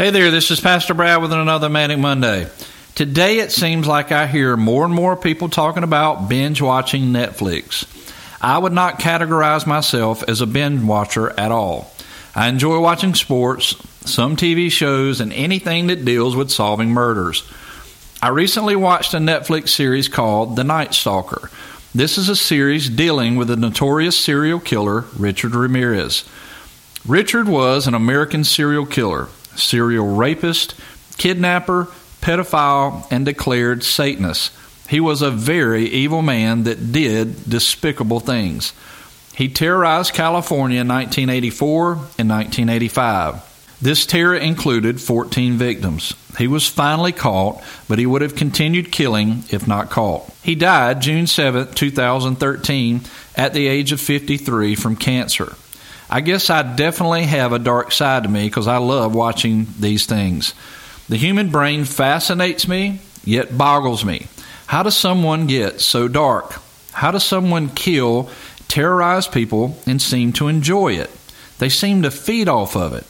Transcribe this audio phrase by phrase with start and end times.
[0.00, 2.48] Hey there, this is Pastor Brad with another Manic Monday.
[2.94, 7.84] Today it seems like I hear more and more people talking about binge watching Netflix.
[8.40, 11.92] I would not categorize myself as a binge watcher at all.
[12.34, 13.76] I enjoy watching sports,
[14.10, 17.46] some TV shows, and anything that deals with solving murders.
[18.22, 21.50] I recently watched a Netflix series called The Night Stalker.
[21.94, 26.26] This is a series dealing with the notorious serial killer Richard Ramirez.
[27.06, 29.28] Richard was an American serial killer,
[29.60, 30.74] serial rapist,
[31.18, 31.88] kidnapper,
[32.20, 34.52] pedophile, and declared Satanist.
[34.88, 38.72] He was a very evil man that did despicable things.
[39.34, 43.46] He terrorized California in 1984 and 1985.
[43.80, 46.14] This terror included 14 victims.
[46.36, 50.30] He was finally caught, but he would have continued killing if not caught.
[50.42, 53.00] He died June 7, 2013,
[53.36, 55.54] at the age of 53 from cancer.
[56.12, 60.06] I guess I definitely have a dark side to me because I love watching these
[60.06, 60.54] things.
[61.08, 64.26] The human brain fascinates me, yet boggles me.
[64.66, 66.60] How does someone get so dark?
[66.90, 68.28] How does someone kill,
[68.66, 71.10] terrorize people, and seem to enjoy it?
[71.58, 73.06] They seem to feed off of it.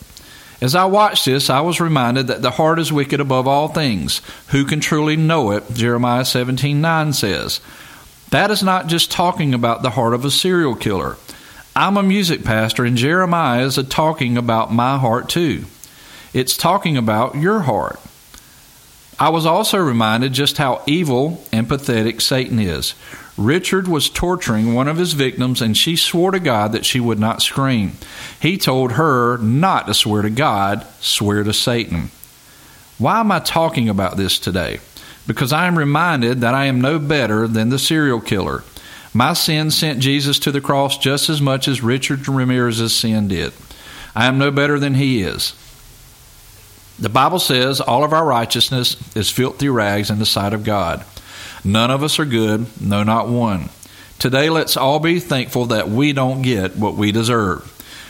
[0.62, 4.20] As I watched this, I was reminded that the heart is wicked above all things.
[4.48, 5.72] Who can truly know it?
[5.72, 7.60] Jeremiah 17 9 says.
[8.28, 11.16] That is not just talking about the heart of a serial killer.
[11.80, 15.64] I'm a music pastor, and Jeremiah is talking about my heart too.
[16.34, 17.98] It's talking about your heart.
[19.18, 22.94] I was also reminded just how evil and pathetic Satan is.
[23.38, 27.18] Richard was torturing one of his victims, and she swore to God that she would
[27.18, 27.92] not scream.
[28.38, 32.10] He told her not to swear to God, swear to Satan.
[32.98, 34.80] Why am I talking about this today?
[35.26, 38.64] Because I am reminded that I am no better than the serial killer.
[39.12, 43.52] My sin sent Jesus to the cross just as much as Richard Ramirez's sin did.
[44.14, 45.54] I am no better than he is.
[46.98, 51.04] The Bible says all of our righteousness is filthy rags in the sight of God.
[51.64, 53.70] None of us are good, no, not one.
[54.18, 57.66] Today, let's all be thankful that we don't get what we deserve.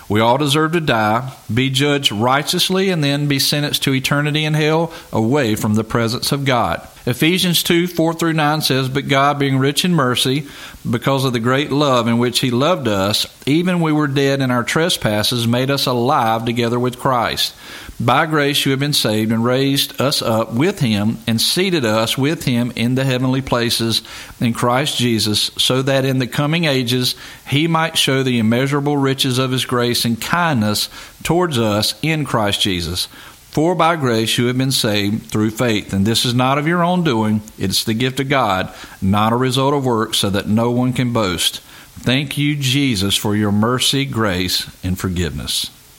[0.09, 4.55] We all deserve to die, be judged righteously, and then be sentenced to eternity in
[4.55, 6.87] hell away from the presence of God.
[7.11, 10.47] Ephesians 2 4 through 9 says, But God, being rich in mercy,
[10.89, 14.53] because of the great love in which He loved us, even we were dead in
[14.53, 17.53] our trespasses, made us alive together with Christ.
[17.99, 22.17] By grace you have been saved, and raised us up with Him, and seated us
[22.17, 24.03] with Him in the heavenly places
[24.39, 27.17] in Christ Jesus, so that in the coming ages
[27.49, 30.89] He might show the immeasurable riches of His grace and kindness
[31.25, 33.09] towards us in Christ Jesus.
[33.51, 36.85] For by grace you have been saved through faith, and this is not of your
[36.85, 38.73] own doing, it is the gift of God,
[39.03, 41.59] not a result of works, so that no one can boast.
[41.99, 45.69] Thank you, Jesus, for your mercy, grace, and forgiveness.